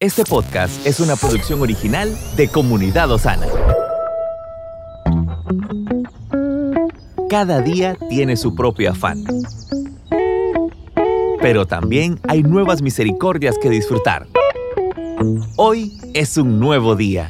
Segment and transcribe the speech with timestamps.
[0.00, 3.48] Este podcast es una producción original de Comunidad Osana.
[7.28, 9.24] Cada día tiene su propio afán.
[11.40, 14.28] Pero también hay nuevas misericordias que disfrutar.
[15.56, 17.28] Hoy es un nuevo día.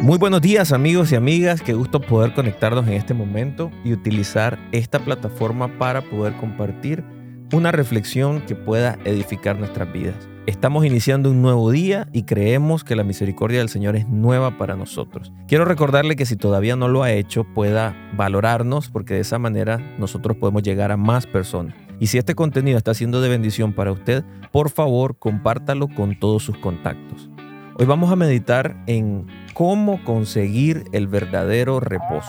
[0.00, 4.58] Muy buenos días amigos y amigas, qué gusto poder conectarnos en este momento y utilizar
[4.72, 7.19] esta plataforma para poder compartir
[7.52, 10.28] una reflexión que pueda edificar nuestras vidas.
[10.46, 14.74] Estamos iniciando un nuevo día y creemos que la misericordia del Señor es nueva para
[14.76, 15.32] nosotros.
[15.46, 19.78] Quiero recordarle que si todavía no lo ha hecho, pueda valorarnos porque de esa manera
[19.98, 21.74] nosotros podemos llegar a más personas.
[21.98, 26.42] Y si este contenido está siendo de bendición para usted, por favor compártalo con todos
[26.42, 27.30] sus contactos.
[27.74, 32.28] Hoy vamos a meditar en cómo conseguir el verdadero reposo.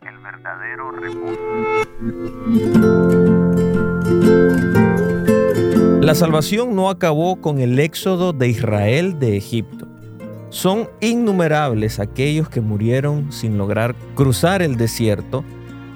[0.00, 1.38] el verdadero reposo.
[6.12, 9.88] La salvación no acabó con el éxodo de Israel de Egipto.
[10.50, 15.42] Son innumerables aquellos que murieron sin lograr cruzar el desierto,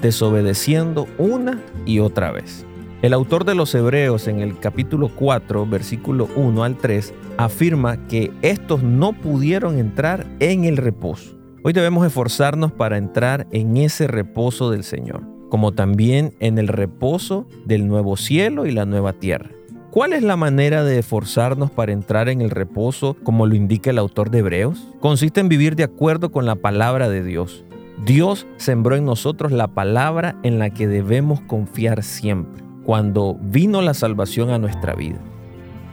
[0.01, 2.65] desobedeciendo una y otra vez.
[3.03, 8.33] El autor de los Hebreos en el capítulo 4, versículo 1 al 3, afirma que
[8.41, 11.37] estos no pudieron entrar en el reposo.
[11.63, 17.47] Hoy debemos esforzarnos para entrar en ese reposo del Señor, como también en el reposo
[17.67, 19.56] del nuevo cielo y la nueva tierra.
[19.97, 23.97] ¿Cuál es la manera de esforzarnos para entrar en el reposo como lo indica el
[23.97, 24.87] autor de Hebreos?
[25.01, 27.65] Consiste en vivir de acuerdo con la palabra de Dios.
[28.05, 33.95] Dios sembró en nosotros la palabra en la que debemos confiar siempre cuando vino la
[33.95, 35.19] salvación a nuestra vida.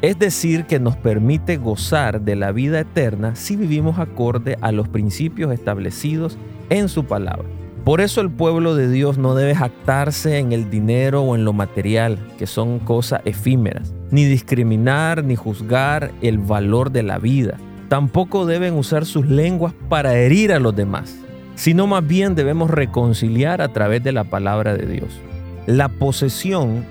[0.02, 4.90] Es decir, que nos permite gozar de la vida eterna si vivimos acorde a los
[4.90, 6.38] principios establecidos
[6.70, 7.48] en su palabra.
[7.84, 11.52] Por eso el pueblo de Dios no debe jactarse en el dinero o en lo
[11.52, 17.58] material, que son cosas efímeras, ni discriminar ni juzgar el valor de la vida.
[17.90, 21.18] Tampoco deben usar sus lenguas para herir a los demás,
[21.56, 25.20] sino más bien debemos reconciliar a través de la palabra de Dios.
[25.68, 26.86] La posesión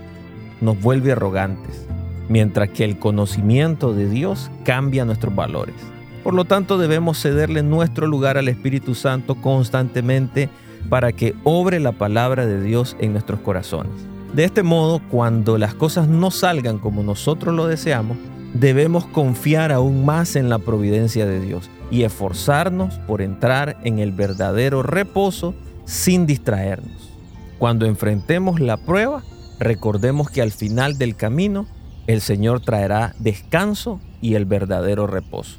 [0.60, 1.86] nos vuelve arrogantes,
[2.28, 5.74] mientras que el conocimiento de Dios cambia nuestros valores.
[6.22, 10.50] Por lo tanto, debemos cederle nuestro lugar al Espíritu Santo constantemente
[10.88, 13.92] para que obre la palabra de Dios en nuestros corazones.
[14.34, 18.16] De este modo, cuando las cosas no salgan como nosotros lo deseamos,
[18.54, 24.12] debemos confiar aún más en la providencia de Dios y esforzarnos por entrar en el
[24.12, 25.54] verdadero reposo
[25.84, 27.10] sin distraernos.
[27.58, 29.22] Cuando enfrentemos la prueba,
[29.58, 31.66] recordemos que al final del camino
[32.06, 35.58] el Señor traerá descanso y el verdadero reposo.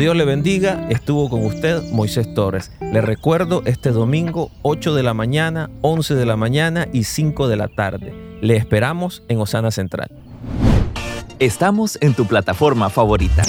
[0.00, 0.86] Dios le bendiga.
[0.88, 2.72] Estuvo con usted Moisés Torres.
[2.80, 7.56] Le recuerdo este domingo 8 de la mañana, 11 de la mañana y 5 de
[7.58, 8.14] la tarde.
[8.40, 10.10] Le esperamos en Osana Central.
[11.38, 13.42] Estamos en tu plataforma favorita.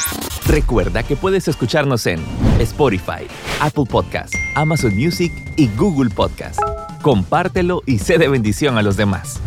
[0.46, 2.20] Recuerda que puedes escucharnos en
[2.60, 3.26] Spotify,
[3.62, 6.60] Apple Podcast, Amazon Music y Google Podcast.
[7.02, 9.42] Compártelo y sé de bendición a los demás.